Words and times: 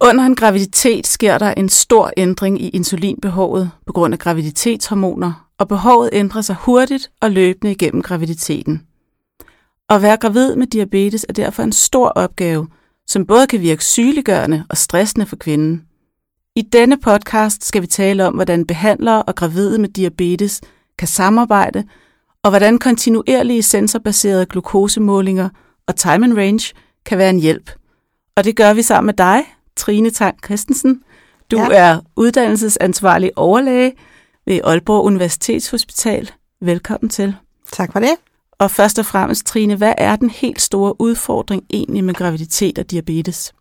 Under 0.00 0.24
en 0.26 0.34
graviditet 0.34 1.06
sker 1.06 1.38
der 1.38 1.54
en 1.54 1.68
stor 1.68 2.12
ændring 2.16 2.62
i 2.62 2.68
insulinbehovet 2.68 3.70
på 3.86 3.92
grund 3.92 4.14
af 4.14 4.18
graviditetshormoner, 4.18 5.48
og 5.58 5.68
behovet 5.68 6.10
ændrer 6.12 6.40
sig 6.40 6.56
hurtigt 6.60 7.10
og 7.20 7.30
løbende 7.30 7.72
igennem 7.72 8.02
graviditeten. 8.02 8.82
At 9.88 10.02
være 10.02 10.16
gravid 10.16 10.56
med 10.56 10.66
diabetes 10.66 11.26
er 11.28 11.32
derfor 11.32 11.62
en 11.62 11.72
stor 11.72 12.08
opgave, 12.08 12.68
som 13.06 13.26
både 13.26 13.46
kan 13.46 13.60
virke 13.60 13.84
sygeliggørende 13.84 14.64
og 14.70 14.76
stressende 14.76 15.26
for 15.26 15.36
kvinden. 15.36 15.82
I 16.56 16.62
denne 16.62 16.96
podcast 16.96 17.64
skal 17.64 17.82
vi 17.82 17.86
tale 17.86 18.26
om, 18.26 18.34
hvordan 18.34 18.66
behandlere 18.66 19.22
og 19.22 19.34
gravide 19.34 19.78
med 19.78 19.88
diabetes 19.88 20.60
kan 20.98 21.08
samarbejde, 21.08 21.84
og 22.42 22.50
hvordan 22.50 22.78
kontinuerlige 22.78 23.62
sensorbaserede 23.62 24.46
glukosemålinger 24.46 25.48
og 25.86 25.96
time 25.96 26.26
and 26.26 26.38
range 26.38 26.74
kan 27.04 27.18
være 27.18 27.30
en 27.30 27.40
hjælp. 27.40 27.70
Og 28.36 28.44
det 28.44 28.56
gør 28.56 28.74
vi 28.74 28.82
sammen 28.82 29.06
med 29.06 29.14
dig, 29.14 29.44
Trine 29.76 30.10
Tang 30.10 30.38
Christensen. 30.44 31.02
Du 31.50 31.58
ja. 31.58 31.68
er 31.70 32.00
uddannelsesansvarlig 32.16 33.30
overlæge 33.36 33.92
ved 34.46 34.60
Aalborg 34.64 35.04
Universitetshospital. 35.04 36.30
Velkommen 36.60 37.08
til. 37.08 37.36
Tak 37.72 37.92
for 37.92 38.00
det. 38.00 38.14
Og 38.58 38.70
først 38.70 38.98
og 38.98 39.06
fremmest, 39.06 39.46
Trine, 39.46 39.76
hvad 39.76 39.94
er 39.98 40.16
den 40.16 40.30
helt 40.30 40.62
store 40.62 41.00
udfordring 41.00 41.62
egentlig 41.70 42.04
med 42.04 42.14
graviditet 42.14 42.78
og 42.78 42.90
diabetes? 42.90 43.54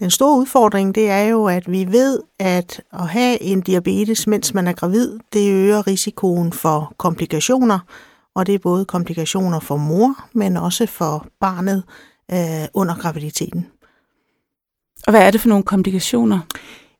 Den 0.00 0.10
store 0.10 0.38
udfordring, 0.38 0.94
det 0.94 1.10
er 1.10 1.22
jo, 1.22 1.46
at 1.46 1.70
vi 1.70 1.86
ved, 1.92 2.22
at 2.38 2.82
at 2.92 3.08
have 3.08 3.42
en 3.42 3.60
diabetes, 3.60 4.26
mens 4.26 4.54
man 4.54 4.66
er 4.66 4.72
gravid, 4.72 5.18
det 5.32 5.52
øger 5.52 5.86
risikoen 5.86 6.52
for 6.52 6.94
komplikationer, 6.98 7.78
og 8.34 8.46
det 8.46 8.54
er 8.54 8.58
både 8.58 8.84
komplikationer 8.84 9.60
for 9.60 9.76
mor, 9.76 10.14
men 10.32 10.56
også 10.56 10.86
for 10.86 11.26
barnet 11.40 11.82
øh, 12.32 12.68
under 12.74 12.94
graviditeten. 12.94 13.66
Og 15.06 15.10
hvad 15.10 15.22
er 15.26 15.30
det 15.30 15.40
for 15.40 15.48
nogle 15.48 15.64
komplikationer? 15.64 16.40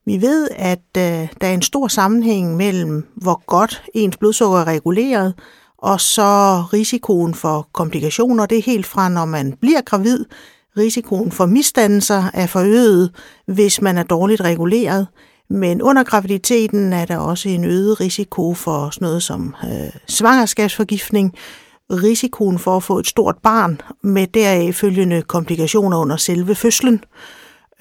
Vi 0.07 0.21
ved, 0.21 0.49
at 0.51 0.87
øh, 0.97 1.29
der 1.41 1.47
er 1.47 1.55
en 1.55 1.63
stor 1.63 1.89
sammenhæng 1.89 2.57
mellem, 2.57 3.07
hvor 3.15 3.43
godt 3.47 3.83
ens 3.95 4.17
blodsukker 4.17 4.59
er 4.59 4.65
reguleret, 4.65 5.35
og 5.79 6.01
så 6.01 6.63
risikoen 6.73 7.35
for 7.35 7.69
komplikationer. 7.73 8.47
Det 8.47 8.59
er 8.59 8.63
helt 8.63 8.87
fra, 8.87 9.09
når 9.09 9.25
man 9.25 9.53
bliver 9.61 9.81
gravid. 9.81 10.25
Risikoen 10.77 11.33
for 11.33 11.47
misdannelser 11.47 12.31
er 12.35 12.47
forøget, 12.47 13.11
hvis 13.47 13.83
man 13.83 13.99
er 13.99 14.03
dårligt 14.03 14.41
reguleret. 14.41 15.07
Men 15.51 15.83
under 15.83 16.05
graviditeten 16.05 16.93
er 16.93 17.05
der 17.05 17.17
også 17.17 17.49
en 17.49 17.65
øget 17.65 18.01
risiko 18.01 18.55
for 18.55 18.91
sådan 18.91 19.07
noget 19.07 19.23
som 19.23 19.55
øh, 19.65 20.01
svangerskabsforgiftning, 20.09 21.35
risikoen 21.91 22.59
for 22.59 22.77
at 22.77 22.83
få 22.83 22.99
et 22.99 23.07
stort 23.07 23.37
barn 23.43 23.81
med 24.03 24.27
deraf 24.27 24.75
følgende 24.75 25.23
komplikationer 25.23 25.99
under 25.99 26.17
selve 26.17 26.55
fødslen. 26.55 27.05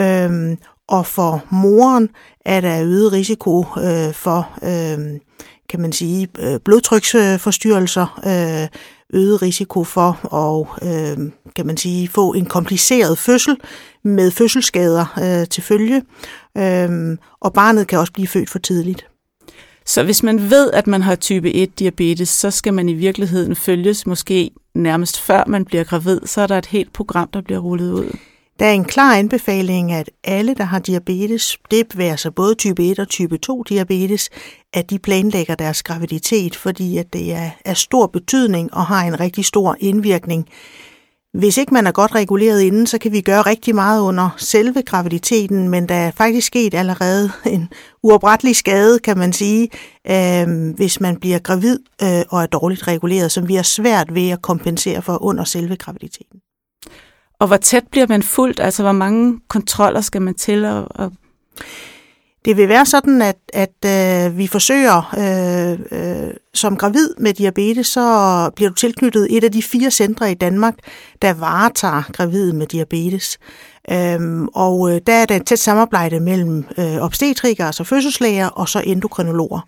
Øhm, 0.02 0.58
og 0.88 1.06
for 1.06 1.44
moren 1.50 2.10
er 2.46 2.62
der 2.62 2.84
øget 2.84 3.12
risiko 3.12 3.60
øh, 3.60 4.14
for, 4.14 4.50
øh, 4.64 5.20
kan 5.70 5.80
man 5.80 5.92
sige, 5.92 6.28
øh, 6.40 6.60
blodtryksforstyrrelser, 6.66 8.20
øh, 8.26 8.68
øget 9.14 9.42
risiko 9.42 9.84
for 9.84 10.20
og 10.24 10.68
øh, 10.82 11.32
kan 11.56 11.68
man 11.68 11.78
sige, 11.78 12.08
få 12.08 12.34
en 12.34 12.46
kompliceret 12.46 13.18
fødsel 13.18 13.58
med 14.04 14.32
fødselsskader 14.32 15.06
øh, 15.22 15.48
til 15.48 15.64
følge. 15.64 16.04
Øh, 16.58 17.18
og 17.40 17.54
barnet 17.54 17.88
kan 17.88 18.00
også 18.00 18.14
blive 18.14 18.28
født 18.28 18.50
for 18.50 18.60
tidligt. 18.60 19.08
Så 19.86 20.04
hvis 20.04 20.24
man 20.24 20.50
ved, 20.50 20.72
at 20.72 20.88
man 20.88 21.02
har 21.02 21.16
type 21.16 21.54
1 21.54 21.80
diabetes, 21.80 22.30
så 22.30 22.52
skal 22.52 22.74
man 22.74 22.90
i 22.90 22.94
virkeligheden 22.94 23.56
følges 23.56 24.08
måske 24.08 24.52
nærmest 24.76 25.22
før 25.22 25.44
man 25.48 25.66
bliver 25.66 25.84
gravid, 25.84 26.22
så 26.26 26.42
er 26.42 26.48
der 26.48 26.58
et 26.58 26.66
helt 26.66 26.94
program, 26.94 27.30
der 27.34 27.42
bliver 27.42 27.60
rullet 27.60 27.92
ud. 27.92 28.18
Der 28.60 28.66
er 28.66 28.72
en 28.72 28.86
klar 28.86 29.16
anbefaling, 29.16 29.94
at 29.94 30.10
alle, 30.24 30.54
der 30.54 30.64
har 30.64 30.80
diabetes, 30.80 31.58
det 31.72 31.98
være 31.98 32.18
sig 32.18 32.36
både 32.36 32.56
type 32.56 32.92
1 32.92 33.00
og 33.00 33.08
type 33.08 33.38
2 33.38 33.64
diabetes, 33.64 34.30
at 34.74 34.90
de 34.90 35.00
planlægger 35.00 35.56
deres 35.56 35.84
graviditet, 35.84 36.56
fordi 36.56 36.98
at 36.98 37.14
det 37.14 37.34
er 37.34 37.50
af 37.66 37.78
stor 37.78 38.08
betydning 38.08 38.74
og 38.74 38.86
har 38.86 39.04
en 39.04 39.20
rigtig 39.20 39.46
stor 39.46 39.76
indvirkning. 39.80 40.48
Hvis 41.34 41.58
ikke 41.58 41.74
man 41.74 41.88
er 41.88 41.92
godt 41.92 42.16
reguleret 42.16 42.62
inden, 42.62 42.88
så 42.88 42.98
kan 42.98 43.12
vi 43.12 43.22
gøre 43.22 43.42
rigtig 43.42 43.76
meget 43.76 44.02
under 44.02 44.30
selve 44.38 44.82
graviditeten, 44.82 45.70
men 45.70 45.90
der 45.90 45.96
er 45.96 46.12
faktisk 46.12 46.48
sket 46.48 46.74
allerede 46.74 47.32
en 47.46 47.70
uoprettelig 48.04 48.56
skade, 48.56 49.00
kan 49.00 49.18
man 49.18 49.34
sige, 49.34 49.70
øh, 50.08 50.76
hvis 50.76 51.00
man 51.00 51.18
bliver 51.18 51.40
gravid 51.40 51.80
øh, 52.04 52.24
og 52.30 52.42
er 52.42 52.46
dårligt 52.46 52.88
reguleret, 52.88 53.32
som 53.32 53.48
vi 53.48 53.56
har 53.56 53.64
svært 53.64 54.16
ved 54.16 54.30
at 54.30 54.42
kompensere 54.42 55.02
for 55.02 55.24
under 55.24 55.44
selve 55.44 55.76
graviditeten. 55.76 56.40
Og 57.46 57.50
hvor 57.50 57.58
tæt 57.58 57.84
bliver 57.92 58.08
man 58.10 58.24
fuldt? 58.24 58.60
Altså, 58.60 58.84
hvor 58.84 58.92
mange 58.92 59.40
kontroller 59.48 60.02
skal 60.02 60.22
man 60.22 60.34
til? 60.34 60.66
Og, 60.66 60.88
og 60.90 61.12
det 62.46 62.58
vil 62.58 62.70
være 62.70 62.86
sådan, 62.86 63.22
at, 63.22 63.38
at 63.54 63.86
øh, 63.86 64.38
vi 64.38 64.48
forsøger, 64.48 65.14
øh, 65.18 66.00
øh, 66.00 66.34
som 66.54 66.78
gravid 66.78 67.10
med 67.18 67.34
diabetes, 67.34 67.88
så 67.88 68.50
bliver 68.56 68.70
du 68.70 68.76
tilknyttet 68.76 69.28
et 69.38 69.44
af 69.44 69.52
de 69.52 69.64
fire 69.64 69.92
centre 69.92 70.32
i 70.32 70.34
Danmark, 70.34 70.74
der 71.22 71.34
varetager 71.34 72.04
gravid 72.14 72.54
med 72.54 72.68
diabetes. 72.68 73.38
Øhm, 73.92 74.48
og 74.48 74.92
øh, 74.92 75.02
der 75.08 75.14
er 75.14 75.26
der 75.26 75.36
et 75.36 75.46
tæt 75.46 75.60
samarbejde 75.60 76.20
mellem 76.20 76.66
øh, 76.78 76.98
obstetrikere, 76.98 77.68
altså 77.68 77.84
fødselslæger, 77.84 78.48
og 78.48 78.70
så 78.70 78.80
endokrinologer. 78.86 79.68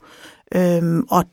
Øhm, 0.56 1.06
og 1.10 1.24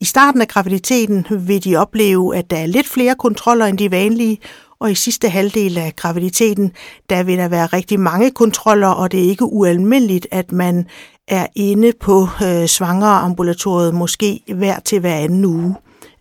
i 0.00 0.04
starten 0.04 0.40
af 0.40 0.48
graviditeten 0.48 1.26
vil 1.30 1.64
de 1.64 1.76
opleve, 1.76 2.36
at 2.36 2.50
der 2.50 2.56
er 2.56 2.66
lidt 2.66 2.88
flere 2.88 3.14
kontroller 3.14 3.66
end 3.66 3.78
de 3.78 3.90
vanlige, 3.90 4.38
og 4.82 4.90
i 4.90 4.94
sidste 4.94 5.28
halvdel 5.28 5.78
af 5.78 5.96
graviditeten, 5.96 6.72
der 7.10 7.22
vil 7.22 7.38
der 7.38 7.48
være 7.48 7.66
rigtig 7.66 8.00
mange 8.00 8.30
kontroller, 8.30 8.88
og 8.88 9.12
det 9.12 9.24
er 9.24 9.28
ikke 9.28 9.44
ualmindeligt, 9.44 10.26
at 10.30 10.52
man 10.52 10.86
er 11.28 11.46
inde 11.54 11.92
på 12.00 12.28
øh, 12.44 12.66
svangerambulatoriet 12.66 13.94
måske 13.94 14.40
hver 14.54 14.78
til 14.80 15.00
hver 15.00 15.14
anden 15.16 15.44
uge 15.44 15.74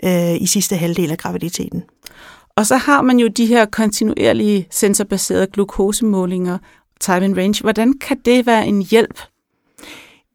øh, 0.04 0.42
i 0.42 0.46
sidste 0.46 0.76
halvdel 0.76 1.12
af 1.12 1.18
graviditeten. 1.18 1.84
Og 2.56 2.66
så 2.66 2.76
har 2.76 3.02
man 3.02 3.20
jo 3.20 3.28
de 3.28 3.46
her 3.46 3.66
kontinuerlige 3.66 4.68
sensorbaserede 4.72 5.48
glukosemålinger, 5.48 6.58
time 7.00 7.26
and 7.26 7.38
range. 7.38 7.62
Hvordan 7.62 7.94
kan 7.94 8.18
det 8.26 8.46
være 8.46 8.68
en 8.68 8.82
hjælp 8.82 9.22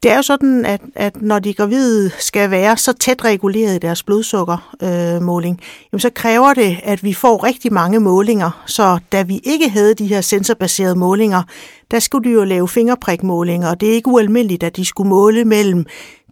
det 0.02 0.10
er 0.10 0.16
jo 0.16 0.22
sådan, 0.22 0.66
at, 0.66 0.80
at 0.94 1.22
når 1.22 1.38
de 1.38 1.54
gravide 1.54 2.10
skal 2.18 2.50
være 2.50 2.76
så 2.76 2.92
tæt 2.92 3.24
reguleret 3.24 3.74
i 3.74 3.78
deres 3.78 4.02
blodsukkermåling, 4.02 5.60
øh, 5.62 5.66
jamen 5.92 6.00
så 6.00 6.10
kræver 6.10 6.54
det, 6.54 6.76
at 6.82 7.04
vi 7.04 7.14
får 7.14 7.44
rigtig 7.44 7.72
mange 7.72 8.00
målinger. 8.00 8.64
Så 8.66 8.98
da 9.12 9.22
vi 9.22 9.40
ikke 9.44 9.68
havde 9.68 9.94
de 9.94 10.06
her 10.06 10.20
sensorbaserede 10.20 10.94
målinger, 10.94 11.42
der 11.90 11.98
skulle 11.98 12.30
de 12.30 12.34
jo 12.34 12.44
lave 12.44 12.68
fingerprikmålinger, 12.68 13.70
og 13.70 13.80
det 13.80 13.88
er 13.88 13.92
ikke 13.92 14.08
ualmindeligt, 14.08 14.62
at 14.62 14.76
de 14.76 14.84
skulle 14.84 15.08
måle 15.08 15.44
mellem 15.44 15.86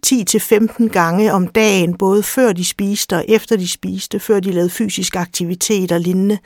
10-15 0.07 0.87
gange 0.87 1.33
om 1.33 1.47
dagen, 1.47 1.97
både 1.97 2.23
før 2.23 2.53
de 2.53 2.65
spiste 2.65 3.13
og 3.13 3.25
efter 3.27 3.55
de 3.55 3.67
spiste, 3.67 4.19
før 4.19 4.39
de 4.39 4.51
lavede 4.51 4.69
fysisk 4.69 5.15
aktivitet 5.15 5.91
og 5.91 5.99
lignende. 5.99 6.37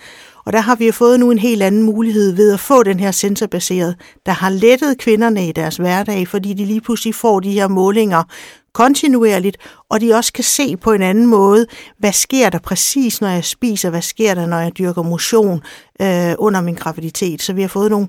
Og 0.45 0.53
der 0.53 0.59
har 0.59 0.75
vi 0.75 0.91
fået 0.91 1.19
nu 1.19 1.31
en 1.31 1.37
helt 1.37 1.63
anden 1.63 1.83
mulighed 1.83 2.31
ved 2.35 2.53
at 2.53 2.59
få 2.59 2.83
den 2.83 2.99
her 2.99 3.11
sensorbaseret, 3.11 3.95
der 4.25 4.31
har 4.31 4.49
lettet 4.49 4.97
kvinderne 4.97 5.47
i 5.47 5.51
deres 5.51 5.77
hverdag, 5.77 6.27
fordi 6.27 6.53
de 6.53 6.65
lige 6.65 6.81
pludselig 6.81 7.15
får 7.15 7.39
de 7.39 7.51
her 7.51 7.67
målinger 7.67 8.23
kontinuerligt, 8.73 9.57
og 9.89 10.01
de 10.01 10.13
også 10.13 10.33
kan 10.33 10.43
se 10.43 10.77
på 10.77 10.91
en 10.91 11.01
anden 11.01 11.25
måde, 11.25 11.65
hvad 11.97 12.13
sker 12.13 12.49
der 12.49 12.59
præcis, 12.59 13.21
når 13.21 13.29
jeg 13.29 13.45
spiser, 13.45 13.89
hvad 13.89 14.01
sker 14.01 14.33
der, 14.33 14.45
når 14.45 14.59
jeg 14.59 14.77
dyrker 14.77 15.01
motion 15.01 15.61
øh, 16.01 16.33
under 16.37 16.61
min 16.61 16.75
graviditet. 16.75 17.41
Så 17.41 17.53
vi 17.53 17.61
har 17.61 17.67
fået 17.69 17.91
nogle, 17.91 18.07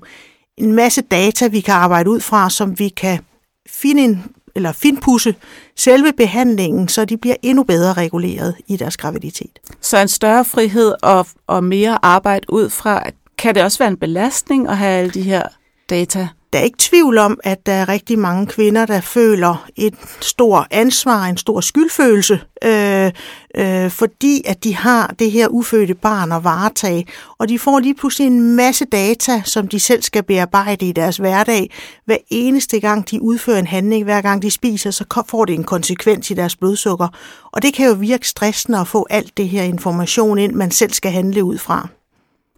en 0.57 0.73
masse 0.73 1.01
data, 1.01 1.47
vi 1.47 1.59
kan 1.59 1.73
arbejde 1.73 2.09
ud 2.09 2.19
fra, 2.19 2.49
som 2.49 2.79
vi 2.79 2.89
kan 2.89 3.19
finde 3.69 4.03
en 4.03 4.23
eller 4.55 4.71
finpudse 4.71 5.35
selve 5.77 6.13
behandlingen, 6.17 6.87
så 6.87 7.05
de 7.05 7.17
bliver 7.17 7.35
endnu 7.41 7.63
bedre 7.63 7.93
reguleret 7.93 8.55
i 8.67 8.77
deres 8.77 8.97
graviditet. 8.97 9.59
Så 9.81 9.97
en 9.97 10.07
større 10.07 10.45
frihed 10.45 10.93
og, 11.03 11.27
og 11.47 11.63
mere 11.63 12.05
arbejde 12.05 12.53
ud 12.53 12.69
fra, 12.69 13.03
kan 13.37 13.55
det 13.55 13.63
også 13.63 13.79
være 13.79 13.89
en 13.89 13.97
belastning 13.97 14.69
at 14.69 14.77
have 14.77 14.97
alle 14.99 15.11
de 15.11 15.21
her 15.21 15.43
data? 15.89 16.27
Der 16.53 16.59
er 16.59 16.63
ikke 16.63 16.77
tvivl 16.79 17.17
om, 17.17 17.39
at 17.43 17.65
der 17.65 17.71
er 17.71 17.89
rigtig 17.89 18.19
mange 18.19 18.47
kvinder, 18.47 18.85
der 18.85 19.01
føler 19.01 19.67
et 19.75 19.93
stort 20.21 20.67
ansvar, 20.71 21.23
en 21.23 21.37
stor 21.37 21.61
skyldfølelse, 21.61 22.39
øh, 22.63 23.11
øh, 23.57 23.91
fordi 23.91 24.41
at 24.45 24.63
de 24.63 24.75
har 24.75 25.15
det 25.19 25.31
her 25.31 25.47
ufødte 25.47 25.93
barn 25.93 26.31
at 26.31 26.43
varetage, 26.43 27.05
og 27.37 27.49
de 27.49 27.59
får 27.59 27.79
lige 27.79 27.95
pludselig 27.95 28.27
en 28.27 28.55
masse 28.55 28.85
data, 28.85 29.41
som 29.45 29.67
de 29.67 29.79
selv 29.79 30.01
skal 30.01 30.23
bearbejde 30.23 30.89
i 30.89 30.91
deres 30.91 31.17
hverdag. 31.17 31.71
Hver 32.05 32.17
eneste 32.29 32.79
gang 32.79 33.11
de 33.11 33.21
udfører 33.21 33.59
en 33.59 33.67
handling, 33.67 34.03
hver 34.03 34.21
gang 34.21 34.41
de 34.41 34.51
spiser, 34.51 34.91
så 34.91 35.25
får 35.29 35.45
det 35.45 35.55
en 35.55 35.63
konsekvens 35.63 36.31
i 36.31 36.33
deres 36.33 36.55
blodsukker. 36.55 37.07
Og 37.51 37.61
det 37.61 37.73
kan 37.73 37.87
jo 37.87 37.93
virke 37.93 38.27
stressende 38.27 38.79
at 38.79 38.87
få 38.87 39.07
alt 39.09 39.37
det 39.37 39.49
her 39.49 39.63
information 39.63 40.37
ind, 40.37 40.53
man 40.53 40.71
selv 40.71 40.91
skal 40.93 41.11
handle 41.11 41.43
ud 41.43 41.57
fra. 41.57 41.87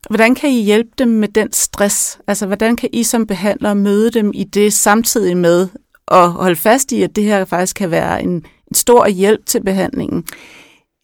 Hvordan 0.10 0.36
kan 0.36 0.50
I 0.50 0.62
hjælpe 0.62 0.90
dem 0.98 1.08
med 1.08 1.28
den 1.28 1.54
stress? 1.54 2.20
Altså, 2.28 2.46
hvordan 2.46 2.76
kan 2.76 2.90
I 2.94 3.04
som 3.04 3.28
behandler 3.28 3.74
møde 3.74 4.12
dem 4.12 4.32
i 4.34 4.44
det 4.44 4.74
samtidig 4.74 5.38
med 5.38 5.68
at 6.08 6.30
holde 6.32 6.56
fast 6.56 6.92
i, 6.92 7.02
at 7.02 7.16
det 7.16 7.24
her 7.24 7.46
faktisk 7.46 7.76
kan 7.76 7.92
være 7.92 8.24
en, 8.24 8.46
stor 8.76 9.08
hjælp 9.08 9.46
til 9.46 9.64
behandlingen? 9.64 10.24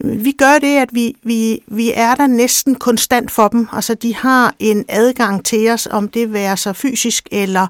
Vi 0.04 0.32
gør 0.32 0.60
det, 0.62 0.78
at 0.78 0.90
vi, 0.92 1.16
vi, 1.24 1.60
vi 1.68 1.92
er 1.96 2.16
der 2.16 2.28
næsten 2.28 2.76
konstant 2.76 3.32
for 3.32 3.48
dem. 3.48 3.68
Altså, 3.72 3.94
de 3.94 4.16
har 4.16 4.56
en 4.60 4.86
adgang 4.90 5.46
til 5.46 5.70
os, 5.70 5.88
om 5.92 6.08
det 6.08 6.34
være 6.34 6.58
så 6.58 6.74
fysisk 6.74 7.28
eller 7.32 7.68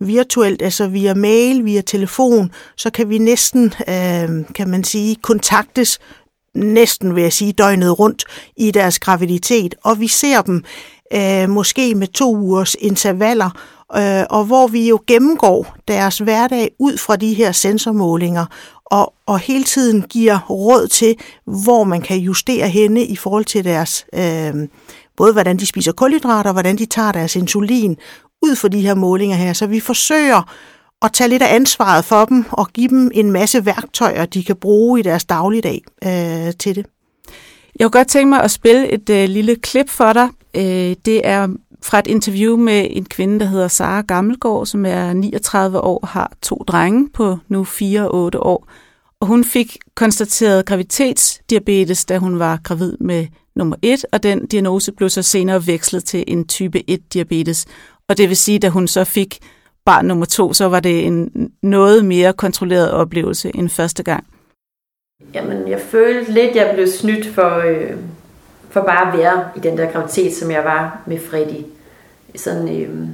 virtuelt, 0.00 0.62
altså 0.62 0.86
via 0.86 1.14
mail, 1.14 1.64
via 1.64 1.80
telefon, 1.80 2.50
så 2.76 2.90
kan 2.90 3.10
vi 3.10 3.18
næsten, 3.18 3.64
øh, 3.64 4.54
kan 4.54 4.68
man 4.68 4.84
sige, 4.84 5.16
kontaktes 5.22 5.98
næsten, 6.54 7.14
vil 7.14 7.22
jeg 7.22 7.32
sige, 7.32 7.52
døgnet 7.52 7.98
rundt 7.98 8.24
i 8.56 8.70
deres 8.70 8.98
graviditet. 8.98 9.74
Og 9.84 10.00
vi 10.00 10.08
ser 10.08 10.42
dem 10.42 10.64
øh, 11.12 11.48
måske 11.48 11.94
med 11.94 12.06
to 12.06 12.36
ugers 12.36 12.76
intervaller, 12.78 13.50
øh, 13.96 14.24
og 14.30 14.44
hvor 14.44 14.66
vi 14.66 14.88
jo 14.88 15.00
gennemgår 15.06 15.76
deres 15.88 16.18
hverdag 16.18 16.70
ud 16.78 16.98
fra 16.98 17.16
de 17.16 17.34
her 17.34 17.52
sensormålinger, 17.52 18.46
og, 18.84 19.12
og 19.26 19.38
hele 19.38 19.64
tiden 19.64 20.02
giver 20.02 20.38
råd 20.50 20.88
til, 20.88 21.16
hvor 21.46 21.84
man 21.84 22.00
kan 22.00 22.18
justere 22.18 22.68
henne 22.68 23.04
i 23.04 23.16
forhold 23.16 23.44
til 23.44 23.64
deres, 23.64 24.06
øh, 24.14 24.68
både 25.16 25.32
hvordan 25.32 25.56
de 25.56 25.66
spiser 25.66 25.92
kulhydrater, 25.92 26.52
hvordan 26.52 26.78
de 26.78 26.86
tager 26.86 27.12
deres 27.12 27.36
insulin, 27.36 27.96
ud 28.42 28.56
for 28.56 28.68
de 28.68 28.80
her 28.80 28.94
målinger 28.94 29.36
her. 29.36 29.52
Så 29.52 29.66
vi 29.66 29.80
forsøger 29.80 30.52
at 31.04 31.12
tage 31.12 31.28
lidt 31.28 31.42
af 31.42 31.54
ansvaret 31.54 32.04
for 32.04 32.24
dem 32.24 32.44
og 32.50 32.68
give 32.68 32.88
dem 32.88 33.10
en 33.14 33.30
masse 33.30 33.66
værktøjer, 33.66 34.26
de 34.26 34.44
kan 34.44 34.56
bruge 34.56 35.00
i 35.00 35.02
deres 35.02 35.24
dagligdag 35.24 35.82
øh, 36.04 36.52
til 36.58 36.76
det. 36.76 36.86
Jeg 37.78 37.84
kunne 37.84 37.98
godt 38.00 38.08
tænke 38.08 38.28
mig 38.28 38.42
at 38.42 38.50
spille 38.50 38.92
et 38.92 39.10
øh, 39.10 39.28
lille 39.28 39.56
klip 39.56 39.88
for 39.88 40.12
dig. 40.12 40.28
Øh, 40.54 40.96
det 41.04 41.20
er 41.24 41.48
fra 41.82 41.98
et 41.98 42.06
interview 42.06 42.56
med 42.56 42.86
en 42.90 43.04
kvinde, 43.04 43.40
der 43.40 43.46
hedder 43.46 43.68
Sara 43.68 44.00
Gammelgaard, 44.00 44.66
som 44.66 44.86
er 44.86 45.12
39 45.12 45.80
år 45.80 45.98
og 45.98 46.08
har 46.08 46.32
to 46.42 46.64
drenge 46.68 47.08
på 47.08 47.38
nu 47.48 47.64
4 47.64 48.08
og 48.08 48.14
8 48.14 48.40
år. 48.40 48.66
Og 49.20 49.26
hun 49.26 49.44
fik 49.44 49.76
konstateret 49.94 50.66
graviditetsdiabetes, 50.66 52.04
da 52.04 52.18
hun 52.18 52.38
var 52.38 52.60
gravid 52.64 52.96
med 53.00 53.26
nummer 53.56 53.76
1, 53.82 54.04
og 54.12 54.22
den 54.22 54.46
diagnose 54.46 54.92
blev 54.92 55.08
så 55.08 55.22
senere 55.22 55.66
vekslet 55.66 56.04
til 56.04 56.24
en 56.26 56.48
type 56.48 56.82
1-diabetes. 56.90 57.64
Og 58.08 58.18
det 58.18 58.28
vil 58.28 58.36
sige, 58.36 58.58
da 58.58 58.68
hun 58.68 58.88
så 58.88 59.04
fik 59.04 59.38
barn 59.84 60.04
nummer 60.04 60.26
to, 60.26 60.52
så 60.52 60.68
var 60.68 60.80
det 60.80 61.06
en 61.06 61.50
noget 61.62 62.04
mere 62.04 62.32
kontrolleret 62.32 62.90
oplevelse 62.90 63.50
end 63.54 63.68
første 63.68 64.02
gang. 64.02 64.24
Jamen, 65.34 65.68
jeg 65.68 65.80
følte 65.80 66.32
lidt, 66.32 66.56
jeg 66.56 66.70
blev 66.74 66.86
snydt 66.86 67.26
for, 67.26 67.58
øh, 67.58 67.90
for 68.70 68.80
bare 68.80 69.12
at 69.12 69.18
være 69.18 69.44
i 69.56 69.60
den 69.60 69.78
der 69.78 69.90
graviditet, 69.90 70.34
som 70.34 70.50
jeg 70.50 70.64
var 70.64 71.00
med 71.06 71.18
Freddy. 71.30 71.64
Sådan, 72.36 72.68
øh, 72.68 73.08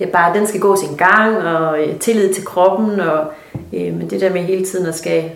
ja, 0.00 0.06
bare 0.06 0.38
den 0.38 0.46
skal 0.46 0.60
gå 0.60 0.76
sin 0.76 0.96
gang, 0.96 1.36
og 1.36 1.82
øh, 1.82 1.98
tillid 1.98 2.34
til 2.34 2.44
kroppen, 2.44 3.00
og 3.00 3.32
øh, 3.72 3.94
men 3.94 4.10
det 4.10 4.20
der 4.20 4.32
med 4.32 4.42
hele 4.42 4.64
tiden 4.64 4.86
at 4.86 4.94
skal... 4.94 5.30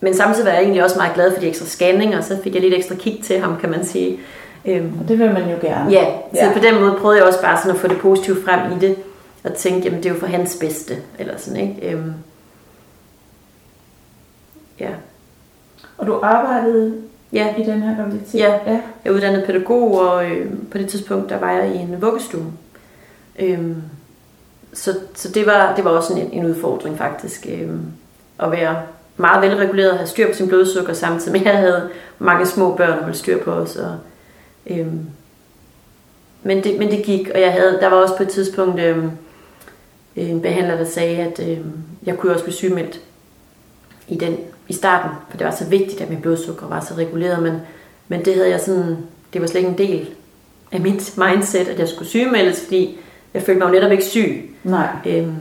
Men 0.00 0.14
samtidig 0.14 0.46
var 0.46 0.52
jeg 0.52 0.62
egentlig 0.62 0.84
også 0.84 0.96
meget 0.96 1.14
glad 1.14 1.34
for 1.34 1.40
de 1.40 1.48
ekstra 1.48 1.66
scanninger, 1.66 2.18
og 2.18 2.24
så 2.24 2.38
fik 2.44 2.54
jeg 2.54 2.62
lidt 2.62 2.74
ekstra 2.74 2.94
kig 2.94 3.20
til 3.24 3.40
ham, 3.40 3.56
kan 3.60 3.70
man 3.70 3.84
sige. 3.84 4.18
Øhm, 4.66 4.98
og 5.00 5.08
det 5.08 5.18
vil 5.18 5.32
man 5.32 5.50
jo 5.50 5.56
gerne. 5.60 5.90
Ja, 5.90 6.04
så 6.32 6.44
ja. 6.44 6.52
på 6.52 6.58
den 6.58 6.80
måde 6.80 6.96
prøvede 7.00 7.18
jeg 7.18 7.26
også 7.26 7.42
bare 7.42 7.58
sådan 7.58 7.70
at 7.70 7.80
få 7.80 7.88
det 7.88 7.98
positive 7.98 8.36
frem 8.44 8.72
i 8.72 8.78
det, 8.80 8.96
og 9.44 9.54
tænke, 9.54 9.80
jamen 9.80 10.02
det 10.02 10.06
er 10.06 10.14
jo 10.14 10.20
for 10.20 10.26
hans 10.26 10.56
bedste, 10.60 10.96
eller 11.18 11.36
sådan, 11.36 11.60
ikke? 11.60 11.90
Øhm, 11.90 12.12
ja. 14.80 14.90
Og 15.98 16.06
du 16.06 16.20
arbejdede 16.22 16.94
ja. 17.32 17.54
i 17.58 17.62
den 17.62 17.82
her 17.82 17.96
graviditet? 17.96 18.40
Ja, 18.40 18.52
ja. 18.52 18.70
jeg 18.70 18.82
er 19.04 19.10
uddannet 19.10 19.44
pædagog, 19.46 20.00
og 20.00 20.30
øh, 20.30 20.52
på 20.70 20.78
det 20.78 20.88
tidspunkt, 20.88 21.30
der 21.30 21.38
var 21.38 21.52
jeg 21.52 21.74
i 21.74 21.76
en 21.76 22.02
vuggestue. 22.02 22.52
Øhm, 23.38 23.82
så 24.72 24.98
så 25.14 25.30
det, 25.30 25.46
var, 25.46 25.74
det 25.74 25.84
var 25.84 25.90
også 25.90 26.14
en, 26.14 26.32
en 26.32 26.46
udfordring 26.46 26.98
faktisk, 26.98 27.46
øhm, 27.50 27.86
at 28.38 28.50
være 28.50 28.76
meget 29.16 29.42
velreguleret 29.42 29.90
og 29.90 29.98
have 29.98 30.06
styr 30.06 30.28
på 30.28 30.34
sin 30.34 30.48
blodsukker, 30.48 30.92
samtidig 30.92 31.32
med 31.32 31.40
at 31.40 31.46
jeg 31.46 31.58
havde 31.58 31.90
mange 32.18 32.46
små 32.46 32.76
børn 32.76 32.98
at 32.98 33.02
holde 33.02 33.18
styr 33.18 33.44
på 33.44 33.50
os, 33.50 33.76
og 33.76 33.96
Øhm, 34.66 35.00
men, 36.42 36.64
det, 36.64 36.78
men 36.78 36.90
det 36.90 37.04
gik, 37.04 37.30
og 37.34 37.40
jeg 37.40 37.52
havde, 37.52 37.78
der 37.80 37.88
var 37.88 37.96
også 37.96 38.16
på 38.16 38.22
et 38.22 38.28
tidspunkt 38.28 38.80
øhm, 38.80 39.10
en 40.16 40.40
behandler, 40.40 40.76
der 40.76 40.84
sagde, 40.84 41.16
at 41.16 41.48
øhm, 41.48 41.72
jeg 42.06 42.16
kunne 42.16 42.32
også 42.32 42.44
blive 42.44 42.54
sygemeldt 42.54 43.00
i, 44.08 44.16
den, 44.16 44.36
i 44.68 44.72
starten, 44.72 45.10
for 45.30 45.36
det 45.36 45.46
var 45.46 45.52
så 45.52 45.64
vigtigt, 45.64 46.00
at 46.00 46.10
min 46.10 46.20
blodsukker 46.20 46.66
var 46.66 46.80
så 46.80 46.94
reguleret, 46.94 47.42
men, 47.42 47.54
men 48.08 48.24
det 48.24 48.34
havde 48.34 48.50
jeg 48.50 48.60
sådan, 48.60 48.96
det 49.32 49.40
var 49.40 49.46
slet 49.46 49.60
ikke 49.60 49.70
en 49.70 49.78
del 49.78 50.08
af 50.72 50.80
mit 50.80 51.18
mindset, 51.18 51.68
at 51.68 51.78
jeg 51.78 51.88
skulle 51.88 52.08
sygemeldes, 52.08 52.64
fordi 52.64 52.98
jeg 53.34 53.42
følte 53.42 53.58
mig 53.58 53.66
jo 53.66 53.72
netop 53.72 53.92
ikke 53.92 54.04
syg. 54.04 54.50
Nej. 54.64 54.88
Øhm, 55.06 55.34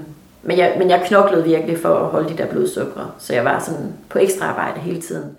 men, 0.44 0.58
jeg, 0.58 0.76
men 0.78 0.90
jeg 0.90 1.04
knoklede 1.08 1.44
virkelig 1.44 1.80
for 1.80 1.96
at 1.96 2.08
holde 2.08 2.30
de 2.30 2.38
der 2.38 2.48
blodsukker, 2.48 3.16
så 3.20 3.34
jeg 3.34 3.46
var 3.46 3.60
sådan 3.60 3.94
på 4.10 4.20
ekstra 4.20 4.46
arbejde 4.46 4.80
hele 4.80 5.02
tiden 5.02 5.38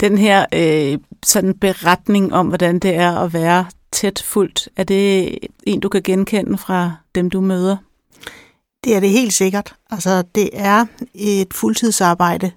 den 0.00 0.18
her 0.18 0.46
øh, 0.54 0.98
sådan 1.22 1.54
beretning 1.54 2.34
om, 2.34 2.46
hvordan 2.48 2.78
det 2.78 2.94
er 2.94 3.16
at 3.16 3.32
være 3.32 3.66
tæt 3.92 4.22
fuldt, 4.26 4.68
er 4.76 4.84
det 4.84 5.38
en, 5.62 5.80
du 5.80 5.88
kan 5.88 6.02
genkende 6.02 6.58
fra 6.58 6.92
dem, 7.14 7.30
du 7.30 7.40
møder? 7.40 7.76
Det 8.84 8.96
er 8.96 9.00
det 9.00 9.10
helt 9.10 9.32
sikkert. 9.32 9.74
Altså, 9.90 10.22
det 10.34 10.50
er 10.52 10.86
et 11.14 11.54
fuldtidsarbejde 11.54 12.50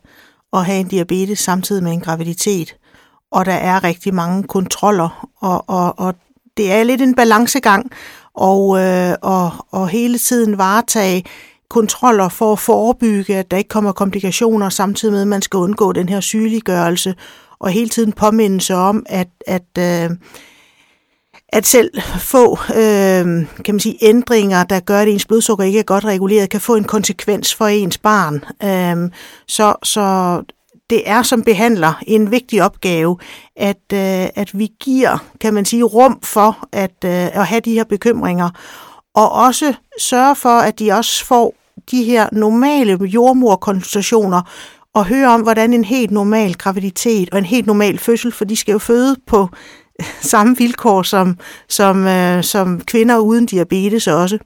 at 0.53 0.65
have 0.65 0.79
en 0.79 0.87
diabetes 0.87 1.39
samtidig 1.39 1.83
med 1.83 1.91
en 1.91 2.01
graviditet. 2.01 2.75
Og 3.31 3.45
der 3.45 3.53
er 3.53 3.83
rigtig 3.83 4.13
mange 4.13 4.43
kontroller, 4.43 5.29
og, 5.39 5.69
og, 5.69 5.99
og 5.99 6.15
det 6.57 6.71
er 6.71 6.83
lidt 6.83 7.01
en 7.01 7.15
balancegang, 7.15 7.91
og, 8.33 8.79
øh, 8.79 9.15
og, 9.21 9.51
og 9.71 9.89
hele 9.89 10.17
tiden 10.17 10.57
varetage 10.57 11.23
kontroller 11.71 12.29
for 12.29 12.53
at 12.53 12.59
forebygge, 12.59 13.37
at 13.37 13.51
der 13.51 13.57
ikke 13.57 13.67
kommer 13.67 13.91
komplikationer, 13.91 14.69
samtidig 14.69 15.13
med, 15.13 15.21
at 15.21 15.27
man 15.27 15.41
skal 15.41 15.57
undgå 15.57 15.91
den 15.91 16.09
her 16.09 16.19
sygeliggørelse, 16.19 17.15
og 17.59 17.69
hele 17.69 17.89
tiden 17.89 18.11
påminde 18.11 18.61
sig 18.61 18.75
om, 18.75 19.05
at, 19.09 19.27
at, 19.47 19.77
øh, 19.79 20.09
at 21.49 21.65
selv 21.65 22.01
få 22.19 22.59
øh, 22.75 23.25
kan 23.65 23.75
man 23.75 23.79
sige, 23.79 23.97
ændringer, 24.01 24.63
der 24.63 24.79
gør, 24.79 24.99
at 24.99 25.07
ens 25.07 25.25
blodsukker 25.25 25.65
ikke 25.65 25.79
er 25.79 25.83
godt 25.83 26.05
reguleret, 26.05 26.49
kan 26.49 26.61
få 26.61 26.75
en 26.75 26.83
konsekvens 26.83 27.55
for 27.55 27.67
ens 27.67 27.97
barn. 27.97 28.35
Øh, 28.63 29.11
så, 29.47 29.75
så 29.83 30.41
det 30.89 31.09
er 31.09 31.23
som 31.23 31.43
behandler 31.43 31.93
en 32.07 32.31
vigtig 32.31 32.63
opgave, 32.63 33.17
at, 33.55 33.93
øh, 33.93 34.29
at 34.35 34.59
vi 34.59 34.69
giver, 34.79 35.17
kan 35.41 35.53
man 35.53 35.65
sige, 35.65 35.83
rum 35.83 36.19
for 36.23 36.67
at, 36.71 36.95
øh, 37.05 37.11
at 37.11 37.47
have 37.47 37.61
de 37.61 37.73
her 37.73 37.83
bekymringer, 37.83 38.49
og 39.15 39.31
også 39.31 39.73
sørge 39.99 40.35
for, 40.35 40.59
at 40.59 40.79
de 40.79 40.91
også 40.91 41.25
får 41.25 41.55
de 41.91 42.03
her 42.03 42.27
normale 42.31 42.99
jordmorkonsultationer 43.03 44.41
og 44.93 45.05
høre 45.05 45.27
om, 45.27 45.41
hvordan 45.41 45.73
en 45.73 45.83
helt 45.83 46.11
normal 46.11 46.53
graviditet 46.53 47.29
og 47.31 47.37
en 47.37 47.45
helt 47.45 47.67
normal 47.67 47.97
fødsel, 47.97 48.31
for 48.31 48.45
de 48.45 48.55
skal 48.55 48.71
jo 48.71 48.79
føde 48.79 49.15
på 49.27 49.49
samme 50.31 50.57
vilkår 50.57 51.01
som, 51.01 51.37
som, 51.69 52.07
øh, 52.07 52.43
som 52.43 52.81
kvinder 52.81 53.17
uden 53.17 53.45
diabetes 53.45 54.07
også. 54.07 54.37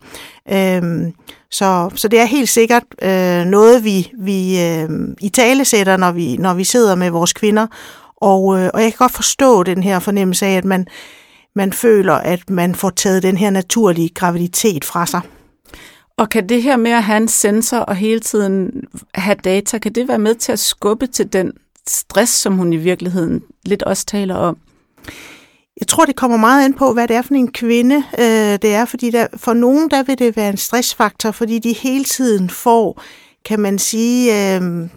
Øhm, 0.52 1.14
så, 1.52 1.90
så 1.96 2.08
det 2.08 2.20
er 2.20 2.26
helt 2.26 2.50
sikkert 2.50 2.84
øh, 3.02 3.46
noget, 3.46 3.84
vi, 3.84 4.12
vi 4.20 4.62
øh, 4.62 4.90
i 5.22 5.30
tale 5.30 5.66
sætter, 5.66 5.98
når 5.98 6.12
vi, 6.12 6.38
når 6.38 6.54
vi 6.54 6.64
sidder 6.64 6.96
med 6.96 7.10
vores 7.10 7.34
kvinder. 7.34 7.68
Og, 8.18 8.60
øh, 8.60 8.70
og 8.74 8.82
jeg 8.82 8.92
kan 8.92 8.98
godt 8.98 9.12
forstå 9.12 9.64
den 9.64 9.84
her 9.84 10.00
fornemmelse 10.00 10.46
af, 10.46 10.58
at 10.58 10.66
man, 10.66 10.88
man 11.56 11.74
føler, 11.74 12.14
at 12.14 12.50
man 12.50 12.76
får 12.76 12.90
taget 12.90 13.24
den 13.24 13.38
her 13.38 13.50
naturlige 13.50 14.10
graviditet 14.10 14.86
fra 14.86 15.06
sig. 15.06 15.22
Og 16.18 16.30
kan 16.30 16.50
det 16.50 16.64
her 16.64 16.78
med 16.78 16.92
at 16.92 17.04
have 17.04 17.18
en 17.18 17.28
sensor 17.28 17.78
og 17.78 17.96
hele 17.96 18.20
tiden 18.20 18.84
have 19.14 19.36
data, 19.36 19.78
kan 19.78 19.94
det 19.94 20.08
være 20.08 20.20
med 20.20 20.36
til 20.36 20.52
at 20.52 20.60
skubbe 20.60 21.08
til 21.08 21.34
den 21.34 21.54
stress, 21.88 22.34
som 22.34 22.58
hun 22.58 22.74
i 22.74 22.78
virkeligheden 22.78 23.44
lidt 23.66 23.84
også 23.84 24.06
taler 24.06 24.36
om? 24.36 24.58
Jeg 25.80 25.88
tror, 25.88 26.06
det 26.06 26.16
kommer 26.16 26.38
meget 26.38 26.66
an 26.66 26.74
på, 26.74 26.94
hvad 26.94 27.08
det 27.08 27.16
er 27.16 27.22
for 27.22 27.34
en 27.34 27.52
kvinde, 27.52 27.96
øh, 27.96 28.60
det 28.62 28.74
er, 28.74 28.86
fordi 28.86 29.10
der, 29.12 29.28
for 29.36 29.54
nogen, 29.54 29.90
der 29.90 30.04
vil 30.04 30.20
det 30.20 30.38
være 30.38 30.50
en 30.50 30.58
stressfaktor, 30.58 31.32
fordi 31.32 31.60
de 31.60 31.74
hele 31.74 32.04
tiden 32.04 32.50
får, 32.50 33.02
kan 33.46 33.60
man 33.60 33.80
sige, 33.80 34.56
øh, 34.56 34.90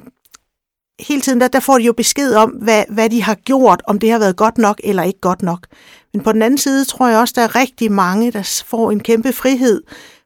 hele 1.00 1.20
tiden, 1.20 1.40
der, 1.40 1.48
der 1.48 1.60
får 1.60 1.78
de 1.78 1.84
jo 1.84 1.92
besked 1.92 2.34
om, 2.34 2.50
hvad, 2.50 2.84
hvad 2.88 3.10
de 3.10 3.22
har 3.22 3.34
gjort, 3.34 3.82
om 3.86 3.98
det 3.98 4.10
har 4.10 4.18
været 4.18 4.36
godt 4.36 4.58
nok 4.58 4.80
eller 4.84 5.02
ikke 5.02 5.20
godt 5.20 5.42
nok. 5.42 5.66
Men 6.14 6.22
på 6.22 6.32
den 6.32 6.42
anden 6.42 6.58
side 6.58 6.84
tror 6.84 7.08
jeg 7.08 7.18
også, 7.18 7.34
der 7.36 7.42
er 7.42 7.56
rigtig 7.56 7.92
mange, 7.92 8.32
der 8.32 8.62
får 8.66 8.90
en 8.90 9.00
kæmpe 9.00 9.32
frihed, 9.32 9.82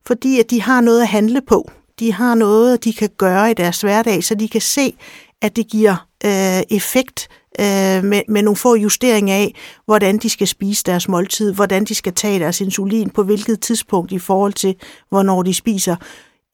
fordi 0.06 0.40
at 0.40 0.50
de 0.50 0.62
har 0.62 0.80
noget 0.80 1.00
at 1.00 1.08
handle 1.08 1.40
på. 1.48 1.70
De 1.98 2.12
har 2.12 2.34
noget, 2.34 2.84
de 2.84 2.92
kan 2.92 3.08
gøre 3.18 3.50
i 3.50 3.54
deres 3.54 3.80
hverdag, 3.80 4.24
så 4.24 4.34
de 4.34 4.48
kan 4.48 4.60
se, 4.60 4.94
at 5.42 5.56
det 5.56 5.68
giver 5.68 6.06
øh, 6.24 6.76
effekt 6.76 7.28
øh, 7.60 8.04
med, 8.04 8.22
med 8.28 8.42
nogle 8.42 8.56
få 8.56 8.74
justeringer 8.74 9.34
af, 9.34 9.54
hvordan 9.84 10.18
de 10.18 10.28
skal 10.28 10.46
spise 10.46 10.84
deres 10.86 11.08
måltid, 11.08 11.52
hvordan 11.52 11.84
de 11.84 11.94
skal 11.94 12.12
tage 12.12 12.38
deres 12.38 12.60
insulin, 12.60 13.10
på 13.10 13.22
hvilket 13.22 13.60
tidspunkt 13.60 14.12
i 14.12 14.18
forhold 14.18 14.52
til, 14.52 14.74
hvornår 15.08 15.42
de 15.42 15.54
spiser. 15.54 15.96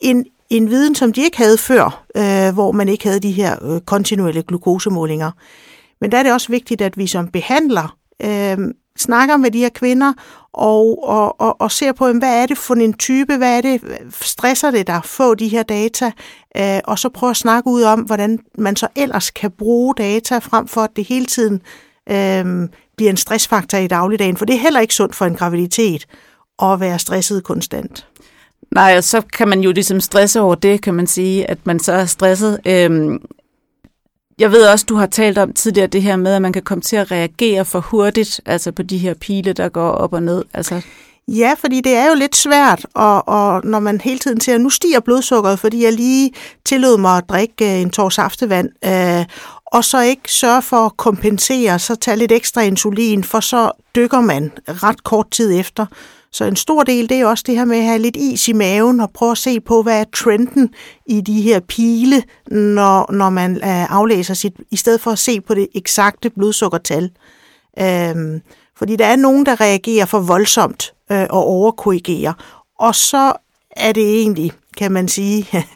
En, 0.00 0.24
en 0.50 0.70
viden, 0.70 0.94
som 0.94 1.12
de 1.12 1.24
ikke 1.24 1.38
havde 1.38 1.58
før, 1.58 2.04
øh, 2.16 2.54
hvor 2.54 2.72
man 2.72 2.88
ikke 2.88 3.04
havde 3.04 3.20
de 3.20 3.32
her 3.32 3.64
øh, 3.64 3.80
kontinuelle 3.80 4.42
glukosemålinger. 4.42 5.30
Men 6.00 6.12
der 6.12 6.18
er 6.18 6.22
det 6.22 6.32
også 6.32 6.48
vigtigt, 6.48 6.80
at 6.80 6.98
vi 6.98 7.06
som 7.06 7.28
behandler 7.28 7.96
øh, 8.22 8.58
snakker 8.98 9.36
med 9.36 9.50
de 9.50 9.58
her 9.58 9.68
kvinder 9.68 10.12
og, 10.52 11.08
og, 11.08 11.40
og, 11.40 11.60
og 11.60 11.72
ser 11.72 11.92
på, 11.92 12.12
hvad 12.12 12.42
er 12.42 12.46
det 12.46 12.58
for 12.58 12.74
en 12.74 12.92
type, 12.92 13.36
hvad 13.36 13.56
er 13.56 13.60
det, 13.60 13.82
stresser 14.10 14.70
det 14.70 14.86
der, 14.86 15.00
få 15.00 15.34
de 15.34 15.48
her 15.48 15.62
data, 15.62 16.12
øh, 16.56 16.80
og 16.84 16.98
så 16.98 17.08
prøve 17.08 17.30
at 17.30 17.36
snakke 17.36 17.70
ud 17.70 17.82
om, 17.82 18.00
hvordan 18.00 18.38
man 18.58 18.76
så 18.76 18.88
ellers 18.96 19.30
kan 19.30 19.50
bruge 19.50 19.94
data, 19.94 20.38
frem 20.38 20.68
for 20.68 20.80
at 20.80 20.96
det 20.96 21.04
hele 21.04 21.26
tiden 21.26 21.60
øh, 22.10 22.68
bliver 22.96 23.10
en 23.10 23.16
stressfaktor 23.16 23.78
i 23.78 23.86
dagligdagen, 23.86 24.36
for 24.36 24.44
det 24.44 24.54
er 24.54 24.60
heller 24.60 24.80
ikke 24.80 24.94
sundt 24.94 25.14
for 25.14 25.24
en 25.24 25.34
graviditet 25.34 26.06
at 26.62 26.80
være 26.80 26.98
stresset 26.98 27.44
konstant. 27.44 28.06
Nej, 28.74 28.94
og 28.96 29.04
så 29.04 29.20
kan 29.20 29.48
man 29.48 29.60
jo 29.60 29.72
ligesom 29.72 30.00
stresse 30.00 30.40
over 30.40 30.54
det, 30.54 30.82
kan 30.82 30.94
man 30.94 31.06
sige, 31.06 31.50
at 31.50 31.58
man 31.64 31.80
så 31.80 31.92
er 31.92 32.04
stresset. 32.04 32.60
Øhm, 32.66 33.18
jeg 34.38 34.52
ved 34.52 34.66
også, 34.66 34.84
du 34.88 34.96
har 34.96 35.06
talt 35.06 35.38
om 35.38 35.52
tidligere 35.52 35.86
det 35.86 36.02
her 36.02 36.16
med, 36.16 36.34
at 36.34 36.42
man 36.42 36.52
kan 36.52 36.62
komme 36.62 36.82
til 36.82 36.96
at 36.96 37.10
reagere 37.10 37.64
for 37.64 37.80
hurtigt, 37.80 38.40
altså 38.46 38.72
på 38.72 38.82
de 38.82 38.98
her 38.98 39.14
pile, 39.14 39.52
der 39.52 39.68
går 39.68 39.90
op 39.90 40.12
og 40.12 40.22
ned. 40.22 40.44
Altså... 40.54 40.80
Ja, 41.28 41.54
fordi 41.58 41.80
det 41.80 41.96
er 41.96 42.08
jo 42.08 42.14
lidt 42.14 42.36
svært, 42.36 42.86
og, 42.94 43.28
og 43.28 43.60
når 43.64 43.80
man 43.80 44.00
hele 44.00 44.18
tiden 44.18 44.40
siger, 44.40 44.58
nu 44.58 44.70
stiger 44.70 45.00
blodsukkeret, 45.00 45.58
fordi 45.58 45.84
jeg 45.84 45.92
lige 45.92 46.30
tillod 46.64 46.98
mig 46.98 47.16
at 47.16 47.24
drikke 47.28 47.74
øh, 47.74 47.80
en 47.80 47.90
tår 47.90 48.08
saftevand, 48.08 48.68
øh, 48.84 49.24
og 49.66 49.84
så 49.84 50.00
ikke 50.00 50.32
sørge 50.32 50.62
for 50.62 50.76
at 50.76 50.96
kompensere, 50.96 51.78
så 51.78 51.94
tage 51.94 52.16
lidt 52.16 52.32
ekstra 52.32 52.60
insulin, 52.60 53.24
for 53.24 53.40
så 53.40 53.70
dykker 53.96 54.20
man 54.20 54.52
ret 54.68 55.04
kort 55.04 55.30
tid 55.30 55.58
efter. 55.60 55.86
Så 56.32 56.44
en 56.44 56.56
stor 56.56 56.82
del, 56.82 57.08
det 57.08 57.20
er 57.20 57.26
også 57.26 57.44
det 57.46 57.56
her 57.56 57.64
med 57.64 57.76
at 57.76 57.84
have 57.84 57.98
lidt 57.98 58.16
is 58.16 58.48
i 58.48 58.52
maven 58.52 59.00
og 59.00 59.10
prøve 59.10 59.30
at 59.30 59.38
se 59.38 59.60
på, 59.60 59.82
hvad 59.82 60.00
er 60.00 60.04
trenden 60.14 60.74
i 61.06 61.20
de 61.20 61.42
her 61.42 61.60
pile, 61.60 62.22
når, 62.50 63.12
når 63.12 63.30
man 63.30 63.56
øh, 63.56 63.92
aflæser 63.92 64.34
sit, 64.34 64.52
i 64.70 64.76
stedet 64.76 65.00
for 65.00 65.10
at 65.10 65.18
se 65.18 65.40
på 65.40 65.54
det 65.54 65.68
eksakte 65.74 66.30
blodsukkertal. 66.30 67.10
Øhm, 67.78 68.40
fordi 68.76 68.96
der 68.96 69.06
er 69.06 69.16
nogen, 69.16 69.46
der 69.46 69.60
reagerer 69.60 70.06
for 70.06 70.20
voldsomt 70.20 70.94
øh, 71.12 71.26
og 71.30 71.44
overkorrigerer. 71.44 72.32
Og 72.78 72.94
så 72.94 73.32
er 73.70 73.92
det 73.92 74.20
egentlig, 74.20 74.52
kan 74.76 74.92
man 74.92 75.08
sige, 75.08 75.48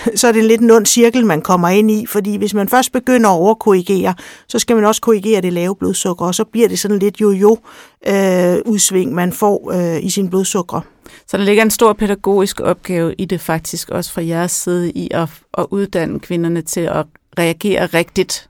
så 0.14 0.28
er 0.28 0.32
det 0.32 0.40
en 0.40 0.48
lidt 0.48 0.60
en 0.60 0.70
ond 0.70 0.86
cirkel, 0.86 1.26
man 1.26 1.42
kommer 1.42 1.68
ind 1.68 1.90
i, 1.90 2.06
fordi 2.06 2.36
hvis 2.36 2.54
man 2.54 2.68
først 2.68 2.92
begynder 2.92 3.30
at 3.30 3.34
overkorrigere, 3.34 4.14
så 4.48 4.58
skal 4.58 4.76
man 4.76 4.84
også 4.84 5.00
korrigere 5.00 5.40
det 5.40 5.52
lave 5.52 5.76
blodsukker, 5.76 6.26
og 6.26 6.34
så 6.34 6.44
bliver 6.44 6.68
det 6.68 6.78
sådan 6.78 6.98
lidt 6.98 7.20
jo-jo-udsving, 7.20 9.10
øh, 9.10 9.16
man 9.16 9.32
får 9.32 9.72
øh, 9.72 10.04
i 10.04 10.10
sin 10.10 10.30
blodsukker. 10.30 10.80
Så 11.26 11.36
der 11.36 11.44
ligger 11.44 11.62
en 11.62 11.70
stor 11.70 11.92
pædagogisk 11.92 12.60
opgave 12.60 13.14
i 13.14 13.24
det 13.24 13.40
faktisk 13.40 13.90
også 13.90 14.12
fra 14.12 14.22
jeres 14.22 14.52
side 14.52 14.90
i 14.90 15.08
at, 15.10 15.28
at 15.58 15.66
uddanne 15.70 16.20
kvinderne 16.20 16.62
til 16.62 16.80
at 16.80 17.06
reagere 17.38 17.86
rigtigt 17.86 18.47